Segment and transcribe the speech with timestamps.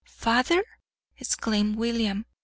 [0.09, 0.63] "Father!"
[1.19, 2.25] exclaimed William.